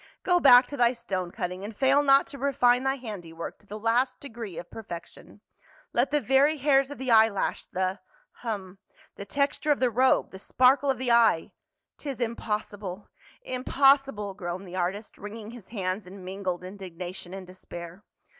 Go 0.23 0.39
back 0.39 0.65
to 0.65 0.75
thy 0.77 0.93
stone 0.93 1.29
cutting, 1.29 1.63
and 1.63 1.75
fail 1.75 2.01
not 2.01 2.25
to 2.25 2.39
refine 2.39 2.83
thy 2.83 2.95
handiwork 2.95 3.59
to 3.59 3.67
the 3.67 3.77
last 3.77 4.19
degree 4.19 4.57
of 4.57 4.71
perfection. 4.71 5.41
Let 5.93 6.09
the 6.09 6.19
very 6.19 6.57
hairs 6.57 6.89
of 6.89 6.97
the 6.97 7.11
eyelash, 7.11 7.65
the— 7.65 7.99
hum— 8.41 8.79
the 9.17 9.25
texture 9.25 9.69
of 9.69 9.79
the 9.79 9.91
robe, 9.91 10.31
the 10.31 10.39
sparkle 10.39 10.89
of 10.89 10.97
the 10.97 11.11
eye 11.11 11.51
—"THE 11.99 12.03
COLOSSUS 12.15 12.19
OF 12.21 12.25
SWOX. 12.25 12.47
171 12.73 13.09
"Tis 13.13 13.49
impossible— 13.51 14.27
impossible!" 14.31 14.33
groaned 14.33 14.67
the 14.67 14.75
artist, 14.75 15.19
wringing 15.19 15.51
his 15.51 15.67
hands 15.67 16.07
in 16.07 16.23
mingled 16.25 16.63
indignation 16.63 17.35
and 17.35 17.45
despair. 17.45 18.03